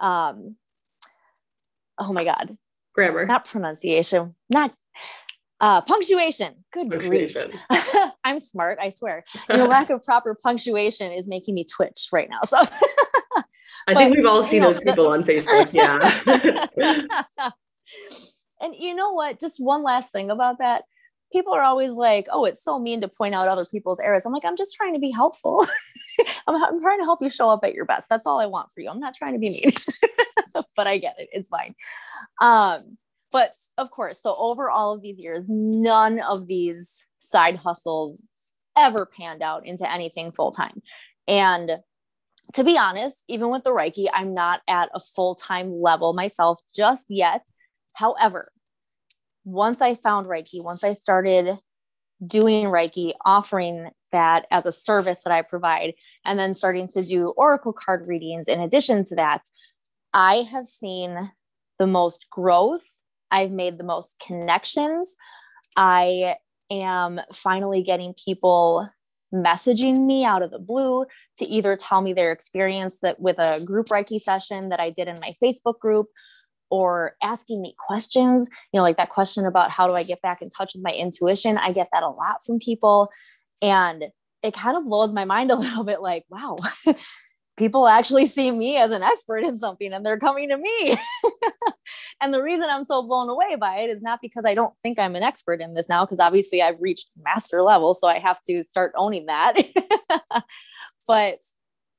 [0.00, 0.56] um,
[1.98, 2.56] oh my God,
[2.94, 4.72] grammar, not pronunciation, not
[5.60, 6.64] uh, punctuation.
[6.72, 7.52] Good punctuation.
[7.70, 7.80] grief.
[8.24, 9.24] I'm smart, I swear.
[9.48, 12.40] the lack of proper punctuation is making me twitch right now.
[12.44, 15.72] So I but, think we've all seen you know, those people the- on Facebook.
[15.72, 17.50] Yeah
[18.60, 19.40] and you know what?
[19.40, 20.84] Just one last thing about that.
[21.32, 24.24] People are always like, oh, it's so mean to point out other people's errors.
[24.24, 25.66] I'm like, I'm just trying to be helpful.
[26.46, 28.08] I'm, I'm trying to help you show up at your best.
[28.08, 28.88] That's all I want for you.
[28.88, 29.72] I'm not trying to be mean,
[30.76, 31.28] but I get it.
[31.32, 31.74] It's fine.
[32.40, 32.96] Um,
[33.32, 38.22] but of course, so over all of these years, none of these side hustles
[38.76, 40.82] ever panned out into anything full time.
[41.26, 41.78] And
[42.54, 46.60] to be honest, even with the Reiki, I'm not at a full time level myself
[46.74, 47.42] just yet.
[47.94, 48.48] However,
[49.46, 51.56] once I found Reiki, once I started
[52.26, 57.32] doing Reiki, offering that as a service that I provide, and then starting to do
[57.36, 59.42] oracle card readings in addition to that,
[60.12, 61.30] I have seen
[61.78, 62.98] the most growth.
[63.30, 65.14] I've made the most connections.
[65.76, 66.36] I
[66.70, 68.88] am finally getting people
[69.32, 71.04] messaging me out of the blue
[71.38, 75.06] to either tell me their experience that with a group Reiki session that I did
[75.06, 76.06] in my Facebook group
[76.70, 80.42] or asking me questions, you know, like that question about how do I get back
[80.42, 81.58] in touch with my intuition?
[81.58, 83.10] I get that a lot from people.
[83.62, 84.04] And
[84.42, 86.56] it kind of blows my mind a little bit like, wow,
[87.56, 90.96] people actually see me as an expert in something and they're coming to me.
[92.20, 94.98] and the reason I'm so blown away by it is not because I don't think
[94.98, 97.94] I'm an expert in this now, because obviously I've reached master level.
[97.94, 99.54] So I have to start owning that.
[101.06, 101.36] but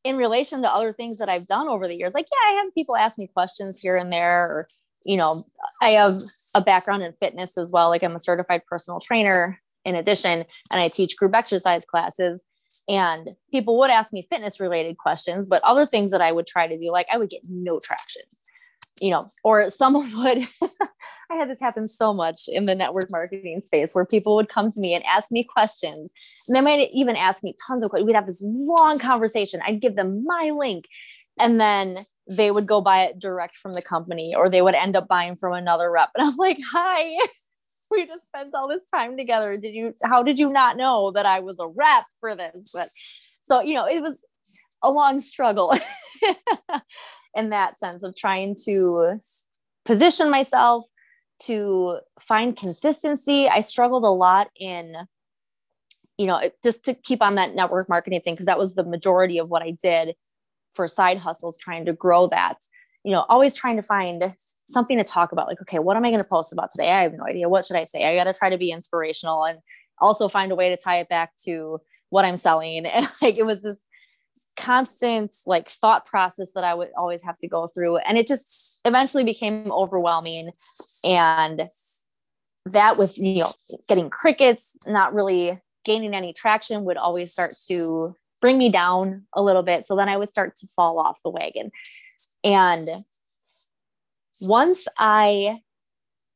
[0.07, 2.73] in relation to other things that I've done over the years, like, yeah, I have
[2.73, 4.67] people ask me questions here and there, or,
[5.05, 5.43] you know,
[5.81, 6.21] I have
[6.55, 7.89] a background in fitness as well.
[7.89, 12.45] Like I'm a certified personal trainer in addition, and I teach group exercise classes.
[12.87, 16.67] And people would ask me fitness related questions, but other things that I would try
[16.67, 18.21] to do, like I would get no traction,
[19.01, 20.45] you know, or someone would,
[21.29, 24.71] I had this happen so much in the network marketing space where people would come
[24.71, 26.11] to me and ask me questions.
[26.47, 28.07] And they might even ask me tons of questions.
[28.07, 29.61] We'd have this long conversation.
[29.65, 30.85] I'd give them my link
[31.39, 34.95] and then they would go buy it direct from the company or they would end
[34.95, 36.09] up buying from another rep.
[36.15, 37.17] And I'm like, hi.
[37.91, 39.57] we just spent all this time together.
[39.57, 42.71] Did you, how did you not know that I was a rep for this?
[42.73, 42.89] But
[43.41, 44.25] so, you know, it was
[44.83, 45.73] a long struggle
[47.35, 49.19] in that sense of trying to
[49.85, 50.85] position myself
[51.43, 53.47] to find consistency.
[53.47, 54.95] I struggled a lot in,
[56.17, 59.37] you know, just to keep on that network marketing thing, because that was the majority
[59.37, 60.15] of what I did
[60.73, 62.57] for side hustles, trying to grow that,
[63.03, 64.33] you know, always trying to find
[64.67, 66.91] something to talk about like okay what am i going to post about today?
[66.91, 67.49] I have no idea.
[67.49, 68.03] What should i say?
[68.03, 69.59] I got to try to be inspirational and
[69.99, 72.85] also find a way to tie it back to what i'm selling.
[72.93, 73.81] And like it was this
[74.57, 78.81] constant like thought process that i would always have to go through and it just
[78.85, 80.51] eventually became overwhelming
[81.03, 81.67] and
[82.65, 83.51] that with you know
[83.87, 89.41] getting crickets not really gaining any traction would always start to bring me down a
[89.41, 91.71] little bit so then i would start to fall off the wagon.
[92.43, 93.03] And
[94.41, 95.61] once I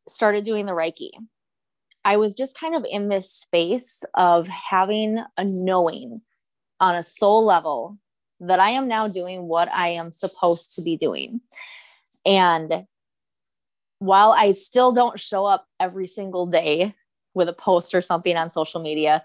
[0.08, 1.12] started doing the Reiki,
[2.04, 6.22] I was just kind of in this space of having a knowing
[6.80, 7.98] on a soul level
[8.42, 11.42] that I am now doing what I am supposed to be doing.
[12.26, 12.86] And
[14.00, 16.96] while I still don't show up every single day
[17.34, 19.24] with a post or something on social media,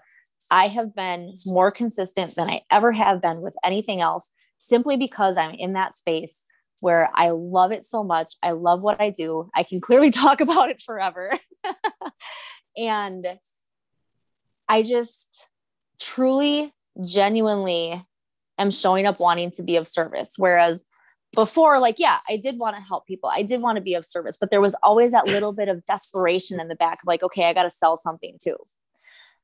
[0.51, 5.35] I have been more consistent than I ever have been with anything else simply because
[5.35, 6.45] I'm in that space
[6.81, 8.35] where I love it so much.
[8.43, 9.49] I love what I do.
[9.55, 11.31] I can clearly talk about it forever.
[12.77, 13.25] and
[14.69, 15.47] I just
[15.99, 16.71] truly,
[17.03, 18.01] genuinely
[18.57, 20.33] am showing up wanting to be of service.
[20.37, 20.85] Whereas
[21.35, 24.05] before, like, yeah, I did want to help people, I did want to be of
[24.05, 27.23] service, but there was always that little bit of desperation in the back of like,
[27.23, 28.57] okay, I got to sell something too.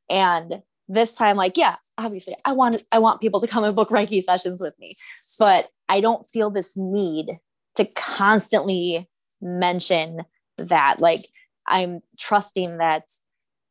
[0.09, 3.89] And this time like yeah obviously i want i want people to come and book
[3.89, 4.93] reiki sessions with me
[5.39, 7.37] but i don't feel this need
[7.75, 9.09] to constantly
[9.41, 10.21] mention
[10.57, 11.21] that like
[11.67, 13.03] i'm trusting that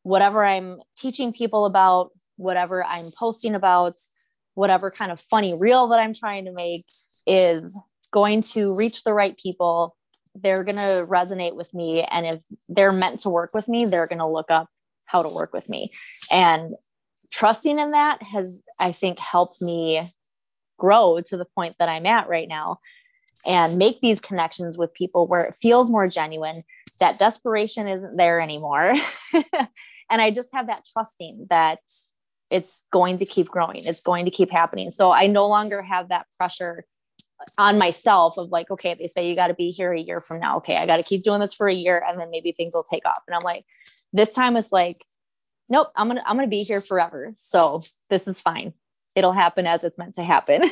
[0.03, 3.99] whatever i'm teaching people about whatever i'm posting about
[4.55, 6.85] whatever kind of funny reel that i'm trying to make
[7.27, 7.79] is
[8.11, 9.97] going to reach the right people
[10.35, 14.07] they're going to resonate with me and if they're meant to work with me they're
[14.07, 14.69] going to look up
[15.05, 15.91] how to work with me
[16.31, 16.75] and
[17.33, 20.07] trusting in that has, I think, helped me
[20.79, 22.79] grow to the point that I'm at right now
[23.47, 26.63] and make these connections with people where it feels more genuine.
[27.01, 28.95] That desperation isn't there anymore.
[30.11, 31.81] and I just have that trusting that
[32.53, 34.91] it's going to keep growing, it's going to keep happening.
[34.91, 36.85] So I no longer have that pressure
[37.59, 40.39] on myself of like, okay, they say you got to be here a year from
[40.39, 40.59] now.
[40.59, 42.85] Okay, I got to keep doing this for a year and then maybe things will
[42.85, 43.23] take off.
[43.27, 43.65] And I'm like,
[44.13, 44.97] this time it's like,
[45.69, 47.33] nope, I'm gonna I'm gonna be here forever.
[47.37, 48.75] So this is fine.
[49.15, 50.63] It'll happen as it's meant to happen.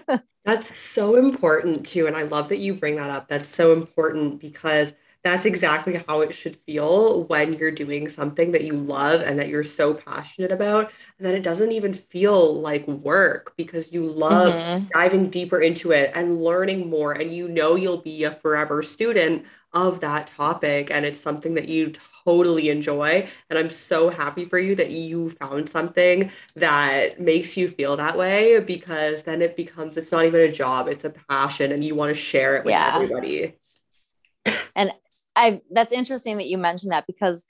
[0.44, 2.06] That's so important too.
[2.06, 3.28] And I love that you bring that up.
[3.28, 8.64] That's so important because that's exactly how it should feel when you're doing something that
[8.64, 10.90] you love and that you're so passionate about.
[11.18, 14.86] And then it doesn't even feel like work because you love mm-hmm.
[14.94, 17.12] diving deeper into it and learning more.
[17.12, 20.90] And you know you'll be a forever student of that topic.
[20.90, 21.92] And it's something that you
[22.24, 23.28] totally enjoy.
[23.50, 28.16] And I'm so happy for you that you found something that makes you feel that
[28.16, 31.94] way because then it becomes, it's not even a job, it's a passion and you
[31.94, 32.92] want to share it with yeah.
[32.94, 33.54] everybody.
[34.74, 34.92] And
[35.36, 37.46] I that's interesting that you mentioned that because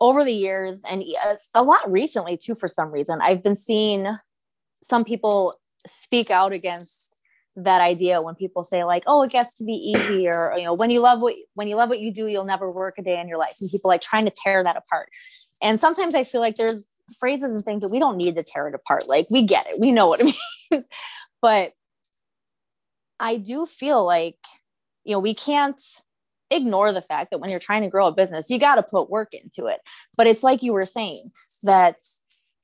[0.00, 4.06] over the years and uh, a lot recently too for some reason I've been seeing
[4.82, 5.54] some people
[5.86, 7.14] speak out against
[7.56, 10.74] that idea when people say like oh it gets to be easy or you know
[10.74, 13.20] when you love what when you love what you do you'll never work a day
[13.20, 15.08] in your life and people like trying to tear that apart.
[15.62, 16.88] And sometimes i feel like there's
[17.20, 19.78] phrases and things that we don't need to tear it apart like we get it
[19.78, 20.34] we know what it
[20.70, 20.88] means.
[21.40, 21.72] But
[23.20, 24.38] i do feel like
[25.04, 25.80] you know we can't
[26.50, 29.10] ignore the fact that when you're trying to grow a business, you got to put
[29.10, 29.80] work into it.
[30.16, 31.30] But it's like you were saying
[31.62, 31.96] that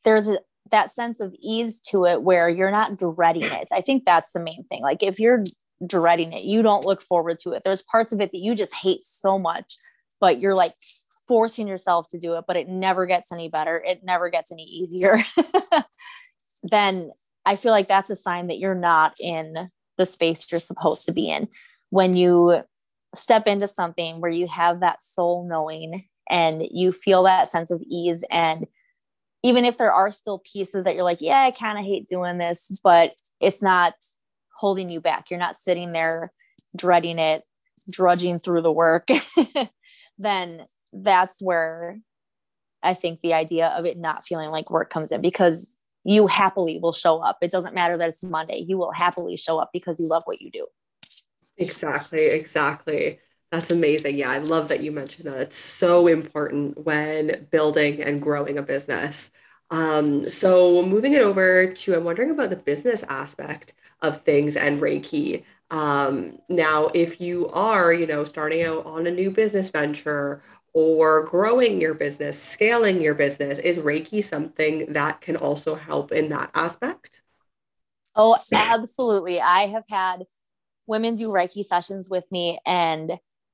[0.05, 0.39] there's a
[0.70, 3.68] that sense of ease to it where you're not dreading it.
[3.72, 4.83] I think that's the main thing.
[4.83, 5.43] Like if you're
[5.87, 7.62] dreading it, you don't look forward to it.
[7.64, 9.76] There's parts of it that you just hate so much,
[10.20, 10.72] but you're like
[11.26, 13.83] forcing yourself to do it, but it never gets any better.
[13.85, 15.18] It never gets any easier.
[16.62, 17.11] then
[17.47, 21.12] I feel like that's a sign that you're not in the space you're supposed to
[21.12, 21.49] be in.
[21.91, 22.62] When you
[23.15, 27.83] step into something where you have that soul knowing and you feel that sense of
[27.89, 28.67] ease and
[29.43, 32.39] even if there are still pieces that you're like, yeah, I kind of hate doing
[32.39, 33.95] this, but it's not
[34.59, 35.31] holding you back.
[35.31, 36.33] You're not sitting there
[36.77, 37.43] dreading it,
[37.91, 39.09] drudging through the work.
[40.19, 42.01] then that's where
[42.83, 46.79] I think the idea of it not feeling like work comes in because you happily
[46.79, 47.39] will show up.
[47.43, 48.65] It doesn't matter that it's Monday.
[48.67, 50.67] You will happily show up because you love what you do.
[51.61, 53.21] Exactly, exactly.
[53.53, 54.17] That's amazing.
[54.17, 55.41] Yeah, I love that you mentioned that.
[55.41, 59.31] It's so important when building and growing a business.
[59.71, 64.81] Um, so moving it over to, I'm wondering about the business aspect of things and
[64.81, 65.45] Reiki.
[65.71, 70.43] Um, now, if you are, you know, starting out on a new business venture
[70.73, 76.29] or growing your business, scaling your business, is Reiki something that can also help in
[76.31, 77.23] that aspect?
[78.17, 79.41] Oh, absolutely.
[79.41, 80.25] I have had
[80.91, 83.12] women do Reiki sessions with me and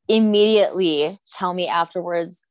[0.08, 2.44] immediately tell me afterwards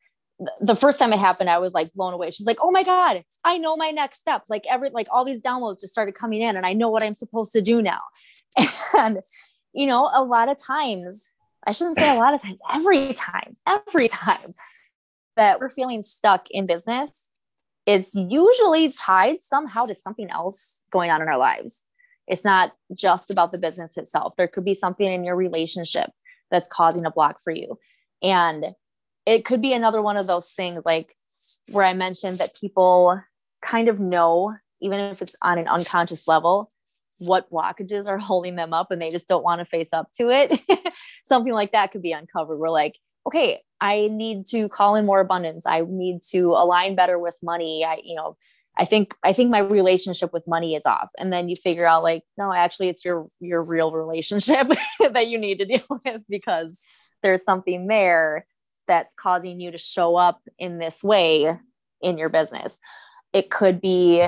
[0.60, 2.30] the first time it happened i was like blown away.
[2.30, 4.50] She's like oh my god i know my next steps.
[4.50, 7.14] Like every like all these downloads just started coming in and i know what i'm
[7.14, 8.02] supposed to do now.
[8.98, 9.20] And
[9.76, 11.30] you know a lot of times
[11.68, 14.54] i shouldn't say a lot of times every time every time
[15.36, 17.30] that we're feeling stuck in business
[17.86, 21.84] it's usually tied somehow to something else going on in our lives
[22.28, 26.10] it's not just about the business itself there could be something in your relationship
[26.52, 27.78] that's causing a block for you.
[28.22, 28.76] And
[29.26, 31.16] it could be another one of those things like
[31.70, 33.20] where I mentioned that people
[33.62, 36.72] kind of know, even if it's on an unconscious level,
[37.18, 40.30] what blockages are holding them up and they just don't want to face up to
[40.30, 40.60] it.
[41.26, 42.60] Something like that could be uncovered.
[42.60, 42.96] We're like,
[43.28, 45.66] okay, I need to call in more abundance.
[45.66, 47.84] I need to align better with money.
[47.84, 48.38] I, you know,
[48.78, 51.10] I think I think my relationship with money is off.
[51.18, 54.68] And then you figure out like, no, actually it's your your real relationship
[55.00, 56.82] that you need to deal with because
[57.24, 58.46] there's something there
[58.88, 61.58] that's causing you to show up in this way
[62.02, 62.80] in your business.
[63.34, 64.28] It could be,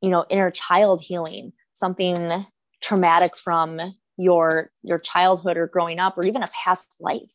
[0.00, 2.46] you know, inner child healing, something
[2.82, 3.80] traumatic from
[4.16, 7.32] your your childhood or growing up or even a past life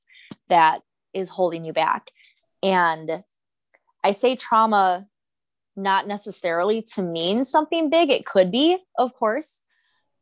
[0.50, 0.82] that
[1.14, 2.12] is holding you back.
[2.62, 3.24] And
[4.04, 5.08] I say trauma
[5.84, 8.10] not necessarily to mean something big.
[8.10, 9.64] It could be, of course,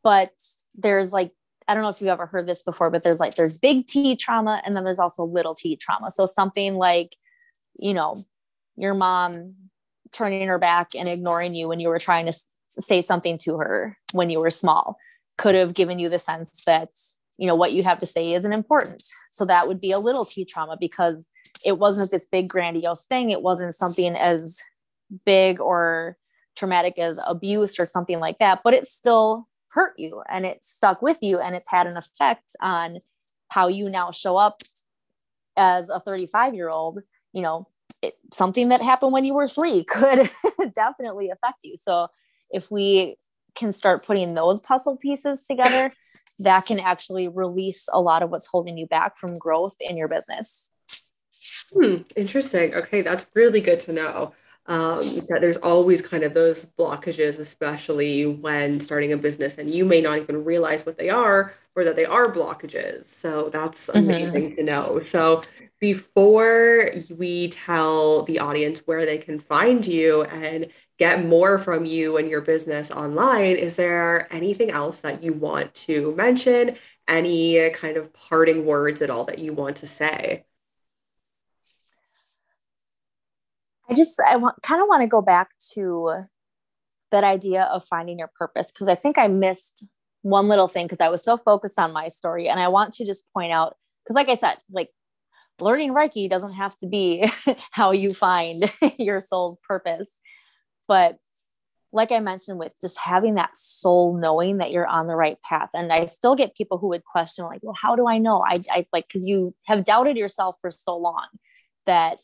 [0.02, 0.30] but
[0.74, 1.30] there's like,
[1.66, 4.16] I don't know if you've ever heard this before, but there's like, there's big T
[4.16, 6.10] trauma and then there's also little t trauma.
[6.10, 7.14] So something like,
[7.78, 8.16] you know,
[8.76, 9.54] your mom
[10.12, 12.32] turning her back and ignoring you when you were trying to
[12.68, 14.96] say something to her when you were small
[15.36, 16.88] could have given you the sense that,
[17.36, 19.02] you know, what you have to say isn't important.
[19.32, 21.28] So that would be a little T trauma because
[21.64, 23.30] it wasn't this big grandiose thing.
[23.30, 24.60] It wasn't something as
[25.24, 26.16] big or
[26.56, 31.02] traumatic as abuse or something like that, but it still hurt you and it stuck
[31.02, 32.98] with you and it's had an effect on
[33.48, 34.62] how you now show up
[35.56, 37.00] as a 35 year old.
[37.32, 37.68] You know,
[38.02, 40.30] it, something that happened when you were three could
[40.74, 41.76] definitely affect you.
[41.78, 42.08] So
[42.50, 43.16] if we
[43.54, 45.92] can start putting those puzzle pieces together,
[46.40, 50.08] that can actually release a lot of what's holding you back from growth in your
[50.08, 50.70] business.
[51.72, 52.74] Hmm, interesting.
[52.74, 54.32] Okay, that's really good to know
[54.68, 59.84] um, that there's always kind of those blockages, especially when starting a business, and you
[59.86, 63.04] may not even realize what they are or that they are blockages.
[63.04, 63.98] So that's mm-hmm.
[63.98, 64.56] amazing mm-hmm.
[64.56, 65.00] to know.
[65.08, 65.40] So
[65.80, 70.66] before we tell the audience where they can find you and
[70.98, 75.74] get more from you and your business online, is there anything else that you want
[75.74, 76.76] to mention?
[77.06, 80.44] Any kind of parting words at all that you want to say?
[83.88, 86.22] I just I want kind of want to go back to
[87.10, 89.84] that idea of finding your purpose because I think I missed
[90.22, 93.06] one little thing because I was so focused on my story and I want to
[93.06, 94.90] just point out because like I said like
[95.60, 97.28] learning reiki doesn't have to be
[97.70, 100.20] how you find your soul's purpose
[100.86, 101.18] but
[101.92, 105.70] like I mentioned with just having that soul knowing that you're on the right path
[105.72, 108.42] and I still get people who would question like well how do I know?
[108.44, 111.26] I I like cuz you have doubted yourself for so long
[111.86, 112.20] that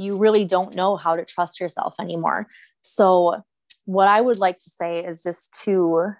[0.00, 2.46] you really don't know how to trust yourself anymore.
[2.80, 3.42] So,
[3.84, 6.12] what I would like to say is just to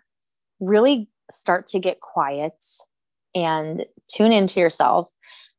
[0.61, 2.53] really start to get quiet
[3.35, 5.11] and tune into yourself,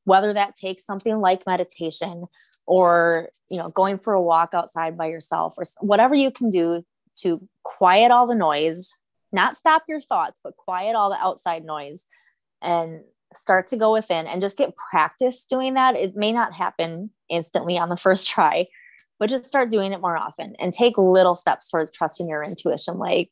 [0.03, 2.25] whether that takes something like meditation
[2.67, 6.85] or you know going for a walk outside by yourself or whatever you can do
[7.21, 8.91] to quiet all the noise,
[9.31, 12.05] not stop your thoughts, but quiet all the outside noise
[12.61, 13.01] and
[13.33, 15.95] start to go within and just get practice doing that.
[15.95, 18.65] It may not happen instantly on the first try,
[19.19, 22.97] but just start doing it more often and take little steps towards trusting your intuition.
[22.97, 23.29] Like,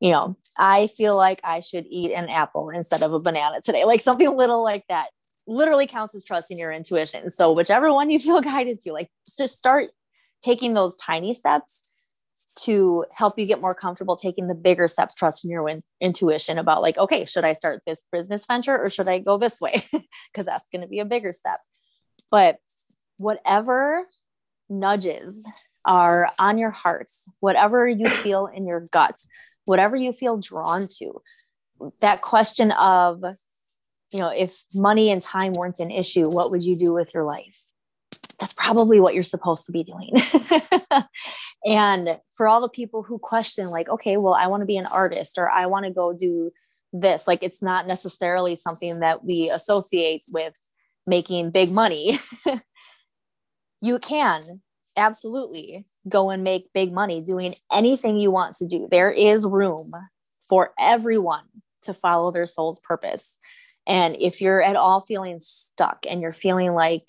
[0.00, 3.84] you know, I feel like I should eat an apple instead of a banana today,
[3.84, 5.10] like something little like that
[5.46, 7.30] literally counts as trusting your intuition.
[7.30, 9.90] So, whichever one you feel guided to, like, just start
[10.42, 11.88] taking those tiny steps
[12.60, 16.82] to help you get more comfortable taking the bigger steps trusting your in- intuition about
[16.82, 19.84] like okay should i start this business venture or should i go this way?
[20.32, 21.58] Because that's going to be a bigger step.
[22.30, 22.58] But
[23.18, 24.06] whatever
[24.68, 25.46] nudges
[25.84, 29.28] are on your hearts whatever you feel in your guts
[29.66, 31.20] whatever you feel drawn to
[32.00, 33.22] that question of
[34.12, 37.24] you know if money and time weren't an issue what would you do with your
[37.24, 37.64] life
[38.42, 40.16] that's probably what you're supposed to be doing.
[41.64, 44.86] and for all the people who question, like, okay, well, I want to be an
[44.92, 46.50] artist or I want to go do
[46.92, 50.54] this, like, it's not necessarily something that we associate with
[51.06, 52.18] making big money.
[53.80, 54.42] you can
[54.96, 58.88] absolutely go and make big money doing anything you want to do.
[58.90, 59.92] There is room
[60.48, 61.44] for everyone
[61.84, 63.38] to follow their soul's purpose.
[63.86, 67.04] And if you're at all feeling stuck and you're feeling like,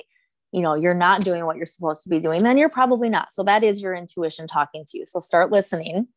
[0.53, 3.33] you know you're not doing what you're supposed to be doing then you're probably not
[3.33, 6.07] so that is your intuition talking to you so start listening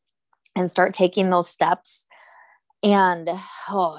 [0.55, 2.07] and start taking those steps
[2.83, 3.29] and
[3.71, 3.99] oh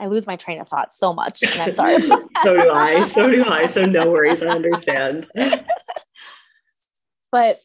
[0.00, 1.42] I lose my train of thought so much.
[1.42, 2.00] And I'm sorry.
[2.02, 3.02] so do I.
[3.02, 3.66] So do I.
[3.66, 4.42] So no worries.
[4.42, 5.26] I understand.
[7.32, 7.58] but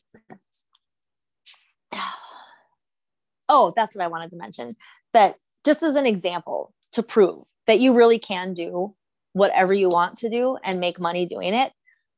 [3.47, 4.71] oh, that's what I wanted to mention.
[5.13, 8.95] That just as an example to prove that you really can do
[9.33, 11.71] whatever you want to do and make money doing it.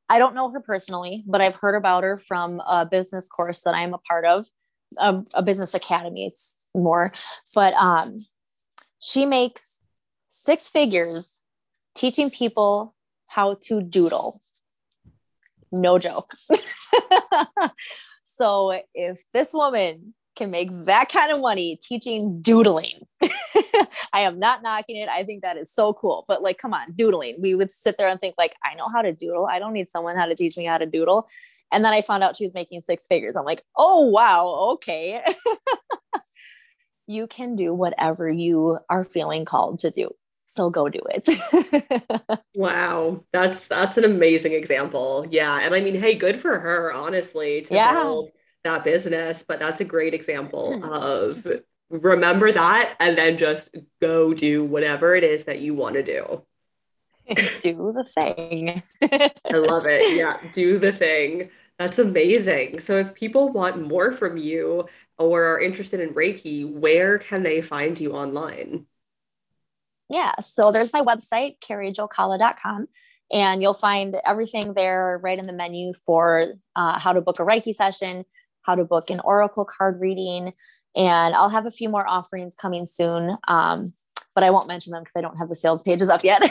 [0.07, 3.73] I don't know her personally, but I've heard about her from a business course that
[3.73, 4.47] I'm a part of,
[4.99, 6.27] a, a business academy.
[6.27, 7.11] It's more,
[7.55, 8.17] but um,
[8.99, 9.81] she makes
[10.29, 11.41] six figures
[11.95, 12.93] teaching people
[13.27, 14.39] how to doodle.
[15.71, 16.33] No joke.
[18.23, 23.07] so if this woman can make that kind of money teaching doodling.
[24.13, 25.09] I am not knocking it.
[25.09, 26.25] I think that is so cool.
[26.27, 27.37] But like, come on, doodling.
[27.39, 29.47] We would sit there and think like, I know how to doodle.
[29.49, 31.27] I don't need someone how to teach me how to doodle.
[31.71, 33.35] And then I found out she was making six figures.
[33.35, 35.23] I'm like, oh wow, okay.
[37.07, 40.09] you can do whatever you are feeling called to do.
[40.47, 42.39] So go do it.
[42.55, 43.23] wow.
[43.33, 45.25] That's that's an amazing example.
[45.29, 45.59] Yeah.
[45.61, 47.93] And I mean, hey, good for her, honestly, to yeah.
[47.93, 48.29] build
[48.65, 50.83] that business, but that's a great example hmm.
[50.83, 51.47] of
[51.89, 56.43] remember that and then just go do whatever it is that you want to do.
[57.61, 58.83] do the thing.
[59.01, 60.15] I love it.
[60.15, 61.49] Yeah, do the thing.
[61.79, 62.79] That's amazing.
[62.79, 64.87] So if people want more from you
[65.17, 68.85] or are interested in Reiki, where can they find you online?
[70.09, 72.87] Yeah, so there's my website, carriejokala.com,
[73.31, 76.43] and you'll find everything there right in the menu for
[76.75, 78.23] uh, how to book a Reiki session,
[78.65, 80.53] how to book an oracle card reading.
[80.95, 83.93] And I'll have a few more offerings coming soon, um,
[84.33, 86.41] but I won't mention them because I don't have the sales pages up yet.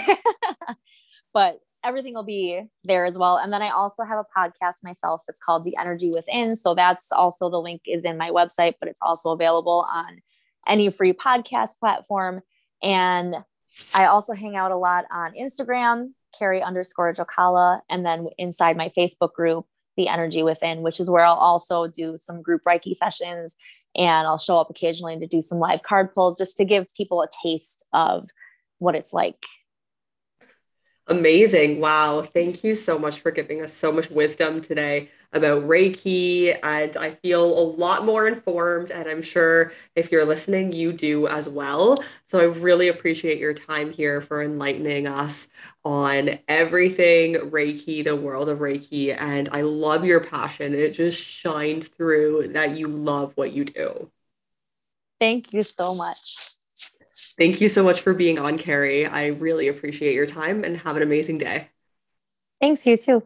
[1.35, 3.37] but everything will be there as well.
[3.37, 5.21] And then I also have a podcast myself.
[5.29, 6.57] It's called The Energy Within.
[6.57, 10.23] So that's also the link is in my website, but it's also available on
[10.67, 12.41] any free podcast platform.
[12.83, 13.37] And
[13.95, 18.91] I also hang out a lot on Instagram, Carrie underscore Jokala, and then inside my
[18.97, 23.57] Facebook group, the energy within, which is where I'll also do some group Reiki sessions
[23.97, 27.22] and I'll show up occasionally to do some live card pulls just to give people
[27.22, 28.28] a taste of
[28.78, 29.36] what it's like
[31.07, 31.81] Amazing.
[31.81, 32.23] Wow.
[32.23, 36.59] Thank you so much for giving us so much wisdom today about Reiki.
[36.63, 38.91] And I feel a lot more informed.
[38.91, 42.03] And I'm sure if you're listening, you do as well.
[42.25, 45.49] So I really appreciate your time here for enlightening us
[45.85, 49.15] on everything Reiki, the world of Reiki.
[49.15, 50.73] And I love your passion.
[50.73, 54.11] It just shines through that you love what you do.
[55.21, 56.54] Thank you so much.
[57.37, 59.07] Thank you so much for being on, Carrie.
[59.07, 61.68] I really appreciate your time and have an amazing day.
[62.61, 63.22] Thanks, you too.